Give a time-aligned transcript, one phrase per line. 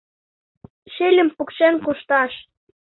[0.93, 2.33] Шӱльым пукшен кушташ.